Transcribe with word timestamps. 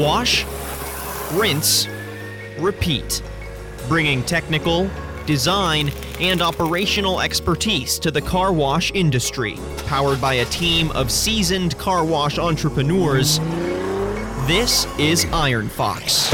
Wash, 0.00 0.46
rinse, 1.34 1.86
repeat. 2.58 3.22
Bringing 3.86 4.22
technical, 4.22 4.88
design, 5.26 5.92
and 6.18 6.40
operational 6.40 7.20
expertise 7.20 7.98
to 7.98 8.10
the 8.10 8.22
car 8.22 8.50
wash 8.50 8.90
industry. 8.94 9.58
Powered 9.84 10.18
by 10.18 10.32
a 10.36 10.46
team 10.46 10.90
of 10.92 11.10
seasoned 11.10 11.76
car 11.76 12.02
wash 12.02 12.38
entrepreneurs, 12.38 13.40
this 14.46 14.86
is 14.98 15.26
Iron 15.34 15.68
Fox. 15.68 16.32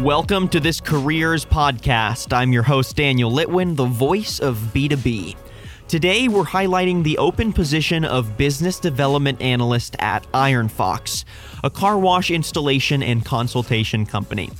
Welcome 0.00 0.48
to 0.48 0.58
this 0.58 0.80
Careers 0.80 1.44
Podcast. 1.44 2.32
I'm 2.36 2.52
your 2.52 2.64
host, 2.64 2.96
Daniel 2.96 3.30
Litwin, 3.30 3.76
the 3.76 3.84
voice 3.86 4.40
of 4.40 4.56
B2B. 4.74 5.45
Today, 5.88 6.26
we're 6.26 6.42
highlighting 6.42 7.04
the 7.04 7.16
open 7.16 7.52
position 7.52 8.04
of 8.04 8.36
Business 8.36 8.80
Development 8.80 9.40
Analyst 9.40 9.94
at 10.00 10.26
Iron 10.34 10.68
Fox, 10.68 11.24
a 11.62 11.70
car 11.70 11.96
wash 11.96 12.28
installation 12.32 13.04
and 13.04 13.24
consultation 13.24 14.04
company. 14.04 14.50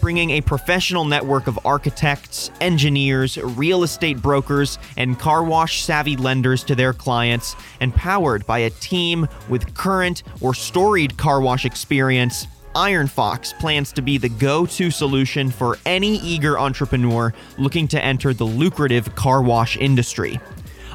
Bringing 0.00 0.30
a 0.30 0.40
professional 0.40 1.04
network 1.04 1.48
of 1.48 1.58
architects, 1.66 2.50
engineers, 2.62 3.36
real 3.36 3.82
estate 3.82 4.22
brokers, 4.22 4.78
and 4.96 5.18
car 5.18 5.44
wash 5.44 5.84
savvy 5.84 6.16
lenders 6.16 6.64
to 6.64 6.74
their 6.74 6.94
clients, 6.94 7.56
and 7.82 7.94
powered 7.94 8.46
by 8.46 8.60
a 8.60 8.70
team 8.70 9.28
with 9.50 9.74
current 9.74 10.22
or 10.40 10.54
storied 10.54 11.18
car 11.18 11.42
wash 11.42 11.66
experience 11.66 12.46
Iron 12.74 13.08
Fox 13.08 13.52
plans 13.52 13.92
to 13.92 14.02
be 14.02 14.16
the 14.16 14.28
go 14.28 14.64
to 14.64 14.90
solution 14.90 15.50
for 15.50 15.76
any 15.84 16.18
eager 16.18 16.58
entrepreneur 16.58 17.34
looking 17.58 17.88
to 17.88 18.02
enter 18.02 18.32
the 18.32 18.44
lucrative 18.46 19.14
car 19.16 19.42
wash 19.42 19.76
industry. 19.76 20.38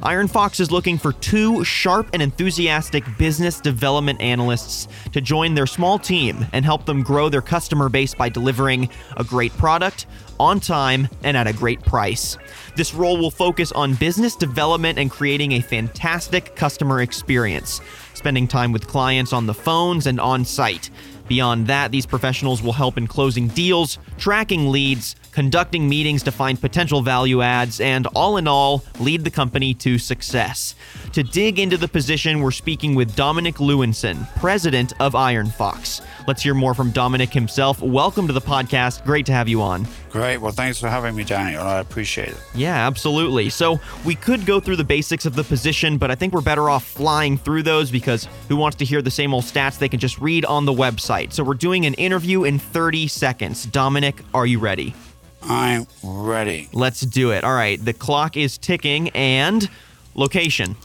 Iron 0.05 0.27
Fox 0.27 0.59
is 0.59 0.71
looking 0.71 0.99
for 0.99 1.13
two 1.13 1.63
sharp 1.63 2.11
and 2.13 2.21
enthusiastic 2.21 3.03
business 3.17 3.59
development 3.59 4.21
analysts 4.21 4.87
to 5.13 5.19
join 5.19 5.55
their 5.55 5.65
small 5.65 5.97
team 5.97 6.45
and 6.53 6.63
help 6.63 6.85
them 6.85 7.01
grow 7.01 7.27
their 7.27 7.41
customer 7.41 7.89
base 7.89 8.13
by 8.13 8.29
delivering 8.29 8.87
a 9.17 9.23
great 9.23 9.51
product 9.57 10.05
on 10.39 10.59
time 10.59 11.07
and 11.23 11.35
at 11.35 11.47
a 11.47 11.53
great 11.53 11.81
price. 11.81 12.37
This 12.75 12.93
role 12.93 13.17
will 13.17 13.31
focus 13.31 13.71
on 13.71 13.95
business 13.95 14.35
development 14.35 14.99
and 14.99 15.09
creating 15.09 15.53
a 15.53 15.61
fantastic 15.61 16.55
customer 16.55 17.01
experience, 17.01 17.81
spending 18.13 18.47
time 18.47 18.71
with 18.71 18.87
clients 18.87 19.33
on 19.33 19.47
the 19.47 19.55
phones 19.55 20.05
and 20.05 20.19
on 20.19 20.45
site. 20.45 20.91
Beyond 21.27 21.67
that, 21.67 21.91
these 21.91 22.05
professionals 22.05 22.61
will 22.61 22.73
help 22.73 22.97
in 22.97 23.07
closing 23.07 23.47
deals, 23.47 23.97
tracking 24.17 24.71
leads, 24.71 25.15
conducting 25.31 25.89
meetings 25.89 26.23
to 26.23 26.31
find 26.31 26.59
potential 26.59 27.01
value 27.01 27.41
adds, 27.41 27.81
and 27.81 28.07
all 28.15 28.37
in 28.37 28.47
all, 28.47 28.83
lead 28.99 29.23
the 29.23 29.31
company 29.31 29.73
to 29.75 29.97
success. 29.97 30.75
To 31.13 31.23
dig 31.23 31.59
into 31.59 31.77
the 31.77 31.87
position, 31.87 32.41
we're 32.41 32.51
speaking 32.51 32.95
with 32.95 33.15
Dominic 33.15 33.55
Lewinson, 33.55 34.27
president 34.35 34.93
of 34.99 35.15
Iron 35.15 35.47
Fox. 35.47 36.01
Let's 36.27 36.43
hear 36.43 36.53
more 36.53 36.73
from 36.73 36.91
Dominic 36.91 37.33
himself. 37.33 37.81
Welcome 37.81 38.27
to 38.27 38.33
the 38.33 38.41
podcast. 38.41 39.03
Great 39.03 39.25
to 39.25 39.31
have 39.33 39.47
you 39.47 39.61
on. 39.61 39.87
Great. 40.15 40.37
Well, 40.37 40.53
thanks 40.53 40.79
for 40.79 40.87
having 40.87 41.13
me, 41.13 41.25
Daniel. 41.25 41.61
I 41.61 41.81
appreciate 41.81 42.29
it. 42.29 42.37
Yeah, 42.53 42.87
absolutely. 42.87 43.49
So, 43.49 43.81
we 44.05 44.15
could 44.15 44.45
go 44.45 44.61
through 44.61 44.77
the 44.77 44.83
basics 44.85 45.25
of 45.25 45.35
the 45.35 45.43
position, 45.43 45.97
but 45.97 46.09
I 46.09 46.15
think 46.15 46.31
we're 46.31 46.39
better 46.39 46.69
off 46.69 46.85
flying 46.85 47.37
through 47.37 47.63
those 47.63 47.91
because 47.91 48.29
who 48.47 48.55
wants 48.55 48.77
to 48.77 48.85
hear 48.85 49.01
the 49.01 49.11
same 49.11 49.33
old 49.33 49.43
stats 49.43 49.77
they 49.77 49.89
can 49.89 49.99
just 49.99 50.17
read 50.19 50.45
on 50.45 50.63
the 50.63 50.71
website? 50.71 51.33
So, 51.33 51.43
we're 51.43 51.53
doing 51.53 51.85
an 51.85 51.95
interview 51.95 52.45
in 52.45 52.59
30 52.59 53.09
seconds. 53.09 53.65
Dominic, 53.65 54.21
are 54.33 54.45
you 54.45 54.57
ready? 54.57 54.95
I'm 55.41 55.85
ready. 56.01 56.69
Let's 56.71 57.01
do 57.01 57.31
it. 57.31 57.43
All 57.43 57.53
right, 57.53 57.83
the 57.83 57.91
clock 57.91 58.37
is 58.37 58.57
ticking 58.57 59.09
and 59.09 59.69
location, 60.13 60.77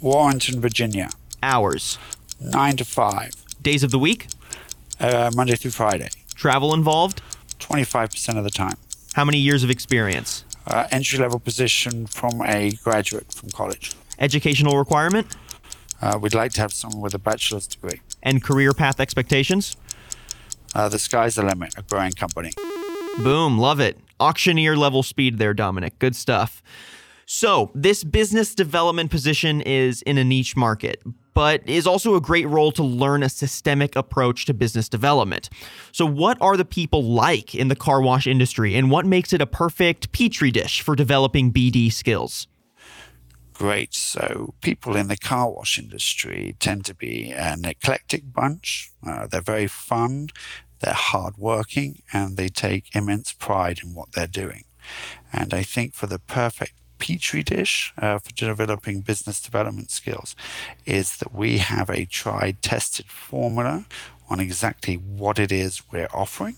Warrenton, 0.00 0.60
Virginia, 0.60 1.10
hours, 1.40 2.00
9 2.40 2.78
to 2.78 2.84
5, 2.84 3.30
days 3.62 3.84
of 3.84 3.92
the 3.92 3.98
week, 4.00 4.26
uh, 4.98 5.30
Monday 5.36 5.54
through 5.54 5.70
Friday, 5.70 6.08
travel 6.34 6.74
involved, 6.74 7.22
25% 7.66 8.36
of 8.38 8.44
the 8.44 8.50
time. 8.50 8.76
how 9.14 9.24
many 9.26 9.38
years 9.38 9.62
of 9.62 9.70
experience, 9.70 10.44
Uh, 10.66 10.86
entry 10.90 11.18
level 11.18 11.38
position 11.40 12.06
from 12.06 12.40
a 12.46 12.70
graduate 12.84 13.32
from 13.32 13.50
college. 13.50 13.92
educational 14.18 14.76
requirement, 14.78 15.26
Uh, 16.00 16.18
we'd 16.20 16.34
like 16.34 16.52
to 16.52 16.60
have 16.60 16.72
someone 16.72 17.00
with 17.00 17.14
a 17.14 17.18
bachelor's 17.18 17.66
degree. 17.66 18.00
and 18.22 18.42
career 18.42 18.72
path 18.72 18.98
expectations. 19.00 19.76
Uh, 20.74 20.88
the 20.88 20.98
sky's 20.98 21.34
the 21.34 21.42
limit, 21.42 21.74
a 21.76 21.82
growing 21.82 22.12
company. 22.12 22.50
Boom, 23.18 23.58
love 23.58 23.80
it. 23.80 23.98
Auctioneer 24.18 24.76
level 24.76 25.02
speed 25.02 25.38
there, 25.38 25.52
Dominic. 25.54 25.98
Good 25.98 26.16
stuff. 26.16 26.62
So, 27.26 27.70
this 27.74 28.04
business 28.04 28.54
development 28.54 29.10
position 29.10 29.60
is 29.60 30.02
in 30.02 30.18
a 30.18 30.24
niche 30.24 30.56
market, 30.56 31.02
but 31.34 31.66
is 31.68 31.86
also 31.86 32.14
a 32.14 32.20
great 32.20 32.48
role 32.48 32.72
to 32.72 32.82
learn 32.82 33.22
a 33.22 33.28
systemic 33.28 33.96
approach 33.96 34.44
to 34.46 34.54
business 34.54 34.88
development. 34.88 35.48
So, 35.92 36.04
what 36.04 36.36
are 36.40 36.56
the 36.56 36.64
people 36.64 37.02
like 37.04 37.54
in 37.54 37.68
the 37.68 37.76
car 37.76 38.02
wash 38.02 38.26
industry, 38.26 38.74
and 38.74 38.90
what 38.90 39.06
makes 39.06 39.32
it 39.32 39.40
a 39.40 39.46
perfect 39.46 40.12
petri 40.12 40.50
dish 40.50 40.80
for 40.82 40.96
developing 40.96 41.52
BD 41.52 41.92
skills? 41.92 42.48
Great. 43.52 43.94
So, 43.94 44.54
people 44.60 44.96
in 44.96 45.08
the 45.08 45.16
car 45.16 45.50
wash 45.50 45.78
industry 45.78 46.56
tend 46.58 46.84
to 46.86 46.94
be 46.94 47.32
an 47.32 47.64
eclectic 47.64 48.32
bunch. 48.32 48.90
Uh, 49.06 49.26
they're 49.26 49.40
very 49.40 49.68
fun, 49.68 50.28
they're 50.80 50.94
hardworking, 50.94 52.02
and 52.12 52.36
they 52.36 52.48
take 52.48 52.94
immense 52.94 53.32
pride 53.32 53.80
in 53.84 53.94
what 53.94 54.12
they're 54.12 54.26
doing. 54.26 54.64
And 55.32 55.54
I 55.54 55.62
think 55.62 55.94
for 55.94 56.06
the 56.06 56.18
perfect 56.18 56.72
petri 57.02 57.42
dish 57.42 57.92
uh, 57.98 58.16
for 58.20 58.30
developing 58.30 59.00
business 59.00 59.40
development 59.40 59.90
skills 59.90 60.36
is 60.86 61.16
that 61.16 61.34
we 61.34 61.58
have 61.58 61.90
a 61.90 62.04
tried, 62.04 62.62
tested 62.62 63.06
formula 63.06 63.84
on 64.30 64.38
exactly 64.38 64.94
what 64.94 65.36
it 65.40 65.50
is 65.50 65.82
we're 65.90 66.14
offering. 66.14 66.54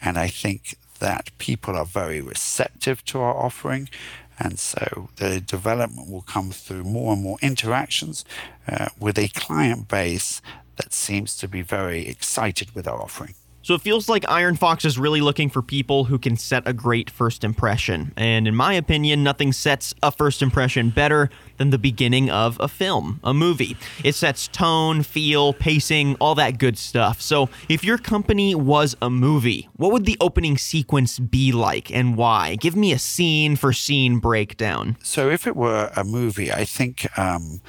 And 0.00 0.16
I 0.16 0.28
think 0.28 0.78
that 1.00 1.36
people 1.36 1.76
are 1.76 1.84
very 1.84 2.22
receptive 2.22 3.04
to 3.04 3.20
our 3.20 3.36
offering. 3.36 3.90
And 4.38 4.58
so 4.58 5.10
the 5.16 5.38
development 5.38 6.10
will 6.10 6.22
come 6.22 6.50
through 6.50 6.84
more 6.84 7.12
and 7.12 7.22
more 7.22 7.36
interactions 7.42 8.24
uh, 8.66 8.88
with 8.98 9.18
a 9.18 9.28
client 9.28 9.86
base 9.88 10.40
that 10.76 10.94
seems 10.94 11.36
to 11.36 11.46
be 11.46 11.60
very 11.60 12.08
excited 12.08 12.74
with 12.74 12.88
our 12.88 13.02
offering. 13.02 13.34
So 13.64 13.72
it 13.72 13.80
feels 13.80 14.10
like 14.10 14.28
Iron 14.28 14.56
Fox 14.56 14.84
is 14.84 14.98
really 14.98 15.22
looking 15.22 15.48
for 15.48 15.62
people 15.62 16.04
who 16.04 16.18
can 16.18 16.36
set 16.36 16.68
a 16.68 16.74
great 16.74 17.08
first 17.08 17.44
impression. 17.44 18.12
And 18.14 18.46
in 18.46 18.54
my 18.54 18.74
opinion, 18.74 19.24
nothing 19.24 19.54
sets 19.54 19.94
a 20.02 20.12
first 20.12 20.42
impression 20.42 20.90
better 20.90 21.30
than 21.56 21.70
the 21.70 21.78
beginning 21.78 22.28
of 22.28 22.58
a 22.60 22.68
film, 22.68 23.20
a 23.24 23.32
movie. 23.32 23.78
It 24.04 24.16
sets 24.16 24.48
tone, 24.48 25.02
feel, 25.02 25.54
pacing, 25.54 26.16
all 26.16 26.34
that 26.34 26.58
good 26.58 26.76
stuff. 26.76 27.22
So 27.22 27.48
if 27.70 27.82
your 27.82 27.96
company 27.96 28.54
was 28.54 28.98
a 29.00 29.08
movie, 29.08 29.70
what 29.76 29.92
would 29.92 30.04
the 30.04 30.18
opening 30.20 30.58
sequence 30.58 31.18
be 31.18 31.50
like 31.50 31.90
and 31.90 32.18
why? 32.18 32.56
Give 32.56 32.76
me 32.76 32.92
a 32.92 32.98
scene 32.98 33.56
for 33.56 33.72
scene 33.72 34.18
breakdown. 34.18 34.98
So 35.02 35.30
if 35.30 35.46
it 35.46 35.56
were 35.56 35.90
a 35.96 36.04
movie, 36.04 36.52
I 36.52 36.66
think 36.66 37.06
um, 37.18 37.62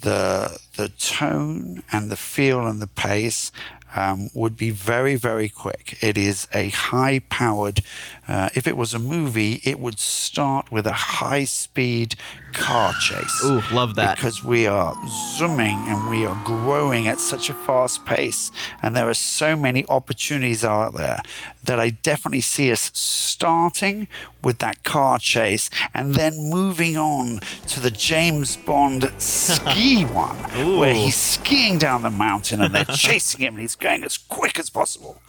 the 0.00 0.58
the 0.76 0.88
tone 0.88 1.82
and 1.92 2.10
the 2.10 2.16
feel 2.16 2.66
and 2.66 2.80
the 2.80 2.86
pace 2.86 3.52
um, 3.94 4.30
would 4.34 4.56
be 4.56 4.70
very 4.70 5.16
very 5.16 5.48
quick. 5.48 5.98
It 6.00 6.16
is 6.18 6.48
a 6.52 6.68
high 6.70 7.20
powered. 7.28 7.80
Uh, 8.26 8.48
if 8.54 8.66
it 8.66 8.76
was 8.76 8.94
a 8.94 8.98
movie, 8.98 9.60
it 9.64 9.78
would 9.78 9.98
start 9.98 10.72
with 10.72 10.86
a 10.86 10.92
high 10.92 11.44
speed 11.44 12.16
car 12.52 12.94
chase. 13.00 13.44
Ooh, 13.44 13.62
love 13.72 13.94
that. 13.96 14.16
Because 14.16 14.42
we 14.42 14.66
are 14.66 14.94
zooming 15.36 15.76
and 15.88 16.10
we 16.10 16.24
are 16.24 16.40
growing 16.44 17.06
at 17.08 17.20
such 17.20 17.50
a 17.50 17.54
fast 17.54 18.04
pace, 18.06 18.50
and 18.82 18.96
there 18.96 19.08
are 19.08 19.14
so 19.14 19.56
many 19.56 19.84
opportunities 19.88 20.64
out 20.64 20.94
there 20.94 21.20
that 21.64 21.80
I 21.80 21.90
definitely 21.90 22.40
see 22.40 22.70
us 22.72 22.90
starting 22.94 24.08
with 24.42 24.58
that 24.58 24.82
car 24.84 25.18
chase 25.18 25.70
and 25.94 26.14
then 26.14 26.50
moving 26.50 26.96
on 26.96 27.40
to 27.68 27.80
the 27.80 27.90
James 27.90 28.56
Bond 28.56 29.10
ski 29.18 30.02
one, 30.04 30.36
where 30.78 30.94
he's 30.94 31.16
skiing 31.16 31.78
down 31.78 32.02
the 32.02 32.10
mountain 32.10 32.60
and 32.60 32.74
they're 32.74 32.84
chasing 32.84 33.40
him 33.40 33.54
and 33.54 33.62
he's 33.62 33.76
going 33.76 34.04
as 34.04 34.18
quick 34.18 34.58
as 34.58 34.70
possible. 34.70 35.20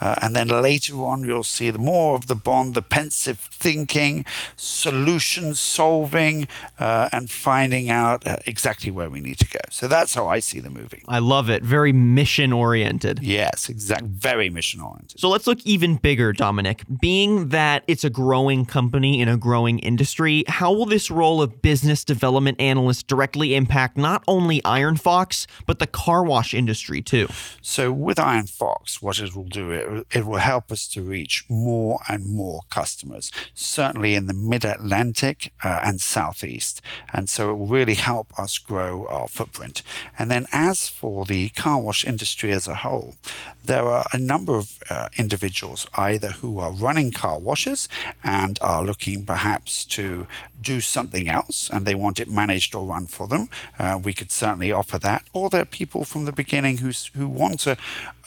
Uh, 0.00 0.16
and 0.22 0.34
then 0.34 0.48
later 0.48 0.94
on, 1.04 1.24
you'll 1.24 1.44
see 1.44 1.70
the 1.70 1.78
more 1.78 2.16
of 2.16 2.26
the 2.26 2.34
Bond, 2.34 2.74
the 2.74 2.82
pensive 2.82 3.38
thinking, 3.38 4.24
solution 4.56 5.54
solving, 5.54 6.48
uh, 6.78 7.08
and 7.12 7.30
finding 7.30 7.90
out 7.90 8.26
uh, 8.26 8.36
exactly 8.46 8.90
where 8.90 9.10
we 9.10 9.20
need 9.20 9.38
to 9.38 9.48
go. 9.48 9.60
So 9.70 9.86
that's 9.86 10.14
how 10.14 10.28
I 10.28 10.40
see 10.40 10.60
the 10.60 10.70
movie. 10.70 11.02
I 11.06 11.18
love 11.18 11.50
it. 11.50 11.62
Very 11.62 11.92
mission 11.92 12.52
oriented. 12.52 13.22
Yes, 13.22 13.68
exactly. 13.68 14.08
Very 14.08 14.50
mission 14.50 14.80
oriented. 14.80 15.20
So 15.20 15.28
let's 15.28 15.46
look 15.46 15.60
even 15.64 15.81
bigger, 15.82 16.32
Dominic. 16.32 16.84
Being 17.00 17.48
that 17.48 17.82
it's 17.88 18.04
a 18.04 18.10
growing 18.10 18.64
company 18.64 19.20
in 19.20 19.28
a 19.28 19.36
growing 19.36 19.80
industry, 19.80 20.44
how 20.46 20.72
will 20.72 20.86
this 20.86 21.10
role 21.10 21.42
of 21.42 21.60
business 21.60 22.04
development 22.04 22.60
analyst 22.60 23.08
directly 23.08 23.56
impact 23.56 23.96
not 23.96 24.22
only 24.28 24.62
Iron 24.64 24.96
Fox, 24.96 25.48
but 25.66 25.80
the 25.80 25.88
car 25.88 26.22
wash 26.22 26.54
industry 26.54 27.02
too? 27.02 27.26
So, 27.60 27.90
with 27.90 28.20
Iron 28.20 28.46
Fox, 28.46 29.02
what 29.02 29.18
it 29.18 29.34
will 29.34 29.42
do, 29.42 29.72
it, 29.72 30.06
it 30.12 30.24
will 30.24 30.38
help 30.38 30.70
us 30.70 30.86
to 30.88 31.02
reach 31.02 31.44
more 31.48 31.98
and 32.08 32.26
more 32.26 32.60
customers, 32.70 33.32
certainly 33.52 34.14
in 34.14 34.26
the 34.26 34.34
mid 34.34 34.64
Atlantic 34.64 35.52
uh, 35.64 35.80
and 35.82 36.00
Southeast. 36.00 36.80
And 37.12 37.28
so, 37.28 37.50
it 37.50 37.54
will 37.54 37.66
really 37.66 37.94
help 37.94 38.38
us 38.38 38.58
grow 38.58 39.06
our 39.08 39.26
footprint. 39.26 39.82
And 40.16 40.30
then, 40.30 40.46
as 40.52 40.88
for 40.88 41.24
the 41.24 41.48
car 41.48 41.80
wash 41.80 42.04
industry 42.04 42.52
as 42.52 42.68
a 42.68 42.76
whole, 42.76 43.16
there 43.64 43.84
are 43.84 44.06
a 44.12 44.18
number 44.18 44.54
of 44.56 44.78
uh, 44.88 45.08
individuals 45.16 45.71
either 45.94 46.28
who 46.28 46.58
are 46.58 46.72
running 46.72 47.10
car 47.10 47.38
washes 47.38 47.88
and 48.22 48.58
are 48.60 48.84
looking 48.84 49.24
perhaps 49.24 49.84
to 49.84 50.26
do 50.60 50.80
something 50.80 51.28
else 51.28 51.68
and 51.70 51.84
they 51.86 51.94
want 51.94 52.20
it 52.20 52.28
managed 52.30 52.74
or 52.74 52.84
run 52.84 53.06
for 53.06 53.26
them. 53.26 53.48
Uh, 53.78 53.98
we 54.02 54.12
could 54.12 54.30
certainly 54.30 54.70
offer 54.72 54.98
that. 54.98 55.24
Or 55.32 55.50
there 55.50 55.62
are 55.62 55.66
people 55.66 56.04
from 56.04 56.24
the 56.24 56.32
beginning 56.32 56.78
who's, 56.78 57.10
who 57.14 57.28
want 57.28 57.60
to 57.60 57.76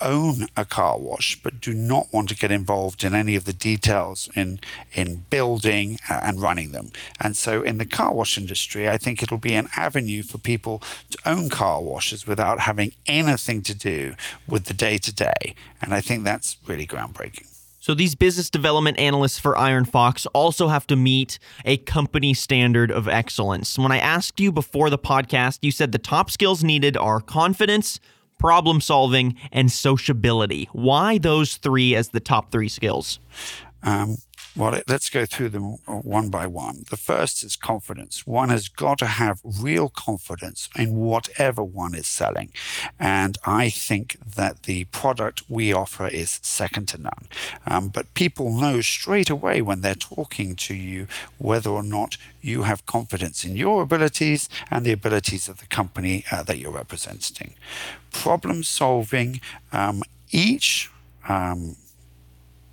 own 0.01 0.47
a 0.55 0.65
car 0.65 0.97
wash 0.99 1.39
but 1.41 1.59
do 1.61 1.73
not 1.73 2.07
want 2.11 2.29
to 2.29 2.35
get 2.35 2.51
involved 2.51 3.03
in 3.03 3.13
any 3.13 3.35
of 3.35 3.45
the 3.45 3.53
details 3.53 4.29
in, 4.35 4.59
in 4.93 5.25
building 5.29 5.97
and 6.09 6.41
running 6.41 6.71
them. 6.71 6.91
And 7.19 7.35
so 7.35 7.61
in 7.61 7.77
the 7.77 7.85
car 7.85 8.13
wash 8.13 8.37
industry, 8.37 8.89
I 8.89 8.97
think 8.97 9.21
it'll 9.21 9.37
be 9.37 9.55
an 9.55 9.69
avenue 9.75 10.23
for 10.23 10.37
people 10.37 10.81
to 11.11 11.17
own 11.25 11.49
car 11.49 11.81
washes 11.81 12.27
without 12.27 12.61
having 12.61 12.93
anything 13.07 13.61
to 13.63 13.75
do 13.75 14.15
with 14.47 14.65
the 14.65 14.73
day 14.73 14.97
to 14.97 15.13
day. 15.13 15.55
And 15.81 15.93
I 15.93 16.01
think 16.01 16.23
that's 16.23 16.57
really 16.67 16.87
groundbreaking. 16.87 17.47
So 17.85 17.93
these 17.93 18.15
business 18.15 18.49
development 18.49 18.97
analysts 18.97 19.37
for 19.37 19.55
Iron 19.55 19.85
Fox 19.85 20.25
also 20.33 20.69
have 20.69 20.87
to 20.87 20.95
meet 20.95 21.37
a 21.65 21.77
company 21.77 22.33
standard 22.33 22.89
of 22.89 23.07
excellence. 23.07 23.77
When 23.77 23.91
I 23.91 23.99
asked 23.99 24.39
you 24.39 24.51
before 24.51 24.89
the 24.89 24.97
podcast, 24.97 25.59
you 25.61 25.69
said 25.69 25.91
the 25.91 25.99
top 25.99 26.31
skills 26.31 26.63
needed 26.63 26.97
are 26.97 27.21
confidence, 27.21 27.99
problem 28.37 28.81
solving, 28.81 29.35
and 29.51 29.71
sociability. 29.71 30.69
Why 30.71 31.17
those 31.17 31.57
three 31.57 31.95
as 31.95 32.09
the 32.09 32.19
top 32.19 32.51
three 32.51 32.69
skills? 32.69 33.19
Um, 33.83 34.17
well, 34.55 34.79
let's 34.87 35.09
go 35.09 35.25
through 35.25 35.49
them 35.49 35.63
one 35.85 36.29
by 36.29 36.47
one. 36.47 36.85
The 36.89 36.97
first 36.97 37.43
is 37.43 37.57
confidence. 37.57 38.25
One 38.25 38.49
has 38.49 38.69
got 38.69 38.99
to 38.99 39.05
have 39.05 39.41
real 39.43 39.89
confidence 39.89 40.69
in 40.77 40.95
whatever 40.95 41.61
one 41.61 41.93
is 41.93 42.07
selling. 42.07 42.51
And 42.97 43.37
I 43.45 43.69
think 43.69 44.17
that 44.35 44.63
the 44.63 44.85
product 44.85 45.43
we 45.49 45.73
offer 45.73 46.07
is 46.07 46.39
second 46.41 46.87
to 46.89 47.01
none. 47.01 47.27
Um, 47.67 47.89
but 47.89 48.13
people 48.13 48.53
know 48.53 48.79
straight 48.79 49.29
away 49.29 49.61
when 49.61 49.81
they're 49.81 49.93
talking 49.93 50.55
to 50.55 50.73
you 50.73 51.07
whether 51.37 51.69
or 51.69 51.83
not 51.83 52.17
you 52.41 52.63
have 52.63 52.85
confidence 52.85 53.43
in 53.43 53.57
your 53.57 53.81
abilities 53.81 54.47
and 54.71 54.85
the 54.85 54.93
abilities 54.93 55.49
of 55.49 55.59
the 55.59 55.67
company 55.67 56.23
uh, 56.31 56.43
that 56.43 56.59
you're 56.59 56.71
representing. 56.71 57.55
Problem 58.11 58.63
solving, 58.63 59.41
um, 59.73 60.01
each 60.31 60.89
um, 61.27 61.75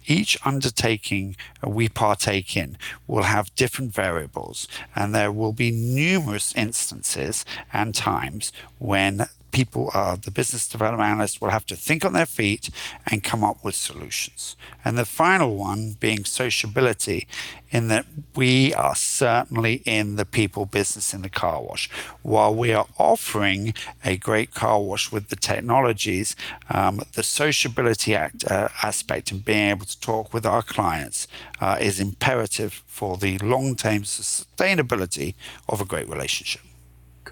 each 0.06 0.36
undertaking 0.44 1.36
we 1.66 1.88
partake 1.88 2.56
in 2.56 2.76
will 3.06 3.24
have 3.24 3.54
different 3.54 3.94
variables, 3.94 4.68
and 4.94 5.14
there 5.14 5.32
will 5.32 5.52
be 5.52 5.70
numerous 5.70 6.54
instances 6.54 7.44
and 7.72 7.94
times 7.94 8.52
when 8.78 9.26
people, 9.52 9.90
uh, 9.94 10.16
the 10.16 10.30
business 10.30 10.66
development 10.66 11.08
analysts, 11.08 11.40
will 11.40 11.50
have 11.50 11.66
to 11.66 11.76
think 11.76 12.04
on 12.04 12.12
their 12.12 12.26
feet 12.26 12.70
and 13.06 13.22
come 13.22 13.44
up 13.44 13.62
with 13.64 13.74
solutions. 13.74 14.56
And 14.84 14.98
the 14.98 15.04
final 15.04 15.56
one 15.56 15.96
being 16.00 16.24
sociability, 16.24 17.28
in 17.72 17.88
that 17.88 18.06
we 18.36 18.74
are 18.74 18.94
certainly 18.94 19.82
in 19.86 20.16
the 20.16 20.26
people 20.26 20.66
business 20.66 21.14
in 21.14 21.22
the 21.22 21.30
car 21.30 21.62
wash. 21.62 21.90
While 22.22 22.54
we 22.54 22.72
are 22.72 22.86
offering 22.98 23.74
a 24.04 24.16
great 24.16 24.52
car 24.54 24.80
wash 24.80 25.10
with 25.10 25.28
the 25.28 25.36
technologies, 25.36 26.36
um, 26.68 27.00
the 27.14 27.22
sociability 27.22 28.14
act, 28.14 28.44
uh, 28.50 28.68
aspect 28.82 29.32
and 29.32 29.44
being 29.44 29.70
able 29.70 29.86
to 29.86 30.00
talk 30.00 30.34
with 30.34 30.44
our 30.44 30.62
clients 30.62 31.26
uh, 31.60 31.78
is 31.80 31.98
imperative 31.98 32.82
for 32.86 33.16
the 33.16 33.38
long 33.38 33.74
term 33.74 34.02
sustainability 34.02 35.34
of 35.68 35.80
a 35.80 35.84
great 35.84 36.08
relationship. 36.08 36.62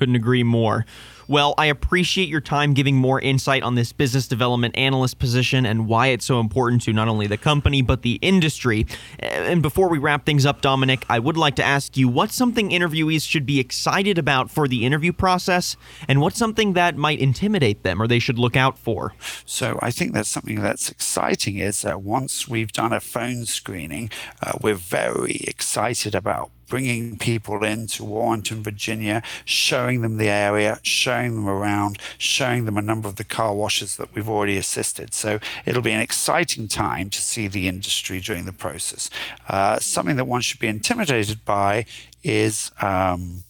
Couldn't 0.00 0.16
agree 0.16 0.44
more. 0.44 0.86
Well, 1.28 1.52
I 1.58 1.66
appreciate 1.66 2.30
your 2.30 2.40
time 2.40 2.72
giving 2.72 2.96
more 2.96 3.20
insight 3.20 3.62
on 3.62 3.74
this 3.74 3.92
business 3.92 4.26
development 4.26 4.78
analyst 4.78 5.18
position 5.18 5.66
and 5.66 5.86
why 5.86 6.06
it's 6.06 6.24
so 6.24 6.40
important 6.40 6.80
to 6.84 6.94
not 6.94 7.06
only 7.06 7.26
the 7.26 7.36
company, 7.36 7.82
but 7.82 8.00
the 8.00 8.14
industry. 8.22 8.86
And 9.18 9.60
before 9.60 9.90
we 9.90 9.98
wrap 9.98 10.24
things 10.24 10.46
up, 10.46 10.62
Dominic, 10.62 11.04
I 11.10 11.18
would 11.18 11.36
like 11.36 11.54
to 11.56 11.62
ask 11.62 11.98
you 11.98 12.08
what's 12.08 12.34
something 12.34 12.70
interviewees 12.70 13.28
should 13.28 13.44
be 13.44 13.60
excited 13.60 14.16
about 14.16 14.50
for 14.50 14.66
the 14.66 14.86
interview 14.86 15.12
process, 15.12 15.76
and 16.08 16.22
what's 16.22 16.38
something 16.38 16.72
that 16.72 16.96
might 16.96 17.18
intimidate 17.18 17.82
them 17.82 18.00
or 18.00 18.08
they 18.08 18.18
should 18.18 18.38
look 18.38 18.56
out 18.56 18.78
for? 18.78 19.12
So 19.44 19.78
I 19.82 19.90
think 19.90 20.14
that's 20.14 20.30
something 20.30 20.62
that's 20.62 20.90
exciting 20.90 21.58
is 21.58 21.82
that 21.82 22.00
once 22.00 22.48
we've 22.48 22.72
done 22.72 22.94
a 22.94 23.00
phone 23.00 23.44
screening, 23.44 24.10
uh, 24.42 24.52
we're 24.62 24.74
very 24.74 25.42
excited 25.46 26.14
about 26.14 26.50
bringing 26.70 27.18
people 27.18 27.62
into 27.62 28.02
Warrenton, 28.02 28.62
Virginia, 28.62 29.22
showing 29.44 30.00
them 30.00 30.16
the 30.16 30.30
area, 30.30 30.78
showing 30.82 31.34
them 31.34 31.48
around, 31.48 31.98
showing 32.16 32.64
them 32.64 32.78
a 32.78 32.82
number 32.82 33.08
of 33.08 33.16
the 33.16 33.24
car 33.24 33.54
washes 33.54 33.96
that 33.96 34.14
we've 34.14 34.30
already 34.30 34.56
assisted. 34.56 35.12
So 35.12 35.38
it'll 35.66 35.82
be 35.82 35.92
an 35.92 36.00
exciting 36.00 36.68
time 36.68 37.10
to 37.10 37.20
see 37.20 37.48
the 37.48 37.68
industry 37.68 38.20
during 38.20 38.46
the 38.46 38.52
process. 38.52 39.10
Uh, 39.48 39.78
something 39.80 40.16
that 40.16 40.26
one 40.26 40.40
should 40.40 40.60
be 40.60 40.68
intimidated 40.68 41.44
by 41.44 41.84
is. 42.22 42.70
Um, 42.80 43.44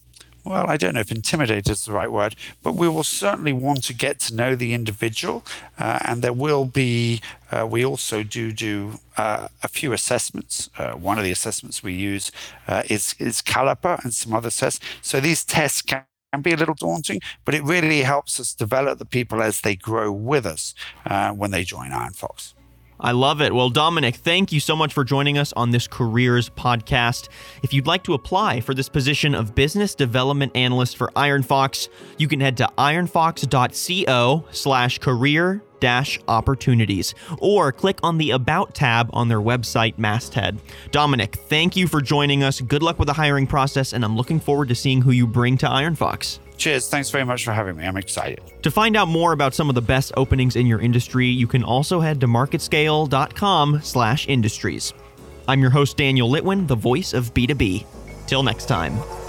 well, 0.44 0.68
I 0.68 0.76
don't 0.76 0.94
know 0.94 1.00
if 1.00 1.10
intimidated 1.10 1.68
is 1.68 1.84
the 1.84 1.92
right 1.92 2.10
word, 2.10 2.34
but 2.62 2.74
we 2.74 2.88
will 2.88 3.04
certainly 3.04 3.52
want 3.52 3.84
to 3.84 3.94
get 3.94 4.18
to 4.20 4.34
know 4.34 4.54
the 4.54 4.74
individual. 4.74 5.44
Uh, 5.78 5.98
and 6.04 6.22
there 6.22 6.32
will 6.32 6.64
be, 6.64 7.20
uh, 7.50 7.66
we 7.66 7.84
also 7.84 8.22
do 8.22 8.52
do 8.52 9.00
uh, 9.16 9.48
a 9.62 9.68
few 9.68 9.92
assessments. 9.92 10.70
Uh, 10.78 10.92
one 10.92 11.18
of 11.18 11.24
the 11.24 11.30
assessments 11.30 11.82
we 11.82 11.94
use 11.94 12.32
uh, 12.68 12.82
is, 12.88 13.14
is 13.18 13.42
Caliper 13.42 14.02
and 14.02 14.14
some 14.14 14.34
other 14.34 14.50
tests. 14.50 14.80
So 15.02 15.20
these 15.20 15.44
tests 15.44 15.82
can 15.82 16.04
can 16.32 16.42
be 16.42 16.52
a 16.52 16.56
little 16.56 16.74
daunting, 16.76 17.20
but 17.44 17.56
it 17.56 17.64
really 17.64 18.02
helps 18.02 18.38
us 18.38 18.54
develop 18.54 19.00
the 19.00 19.04
people 19.04 19.42
as 19.42 19.62
they 19.62 19.74
grow 19.74 20.12
with 20.12 20.46
us 20.46 20.74
uh, 21.06 21.32
when 21.32 21.50
they 21.50 21.64
join 21.64 21.90
Iron 21.92 22.12
Fox. 22.12 22.54
I 23.02 23.12
love 23.12 23.40
it. 23.40 23.54
Well, 23.54 23.70
Dominic, 23.70 24.16
thank 24.16 24.52
you 24.52 24.60
so 24.60 24.76
much 24.76 24.92
for 24.92 25.04
joining 25.04 25.38
us 25.38 25.52
on 25.54 25.70
this 25.70 25.88
careers 25.88 26.50
podcast. 26.50 27.28
If 27.62 27.72
you'd 27.72 27.86
like 27.86 28.04
to 28.04 28.14
apply 28.14 28.60
for 28.60 28.74
this 28.74 28.88
position 28.88 29.34
of 29.34 29.54
business 29.54 29.94
development 29.94 30.54
analyst 30.54 30.96
for 30.96 31.10
Iron 31.16 31.42
Fox, 31.42 31.88
you 32.18 32.28
can 32.28 32.40
head 32.40 32.56
to 32.58 32.68
ironfox.co 32.76 34.44
slash 34.50 34.98
career 34.98 35.62
dash 35.80 36.18
opportunities 36.28 37.14
or 37.38 37.72
click 37.72 37.98
on 38.02 38.18
the 38.18 38.30
About 38.30 38.74
tab 38.74 39.10
on 39.12 39.28
their 39.28 39.40
website, 39.40 39.98
Masthead. 39.98 40.58
Dominic, 40.90 41.36
thank 41.36 41.76
you 41.76 41.86
for 41.86 42.00
joining 42.00 42.42
us. 42.42 42.60
Good 42.60 42.82
luck 42.82 42.98
with 42.98 43.06
the 43.06 43.14
hiring 43.14 43.46
process, 43.46 43.92
and 43.92 44.04
I'm 44.04 44.16
looking 44.16 44.40
forward 44.40 44.68
to 44.68 44.74
seeing 44.74 45.02
who 45.02 45.10
you 45.10 45.26
bring 45.26 45.58
to 45.58 45.68
Iron 45.68 45.94
Fox. 45.94 46.40
Cheers. 46.56 46.88
Thanks 46.88 47.08
very 47.08 47.24
much 47.24 47.44
for 47.44 47.52
having 47.52 47.76
me. 47.76 47.86
I'm 47.86 47.96
excited. 47.96 48.40
To 48.62 48.70
find 48.70 48.94
out 48.94 49.08
more 49.08 49.32
about 49.32 49.54
some 49.54 49.70
of 49.70 49.74
the 49.74 49.80
best 49.82 50.12
openings 50.16 50.56
in 50.56 50.66
your 50.66 50.80
industry, 50.80 51.26
you 51.26 51.46
can 51.46 51.64
also 51.64 52.00
head 52.00 52.20
to 52.20 52.26
marketscale.com 52.26 53.80
slash 53.82 54.28
industries. 54.28 54.92
I'm 55.48 55.60
your 55.60 55.70
host 55.70 55.96
Daniel 55.96 56.28
Litwin, 56.28 56.68
the 56.68 56.76
voice 56.76 57.14
of 57.14 57.32
B2B. 57.32 57.86
Till 58.26 58.42
next 58.42 58.66
time. 58.66 59.19